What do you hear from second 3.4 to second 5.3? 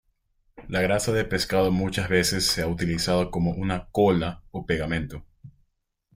una "cola" o pegamento.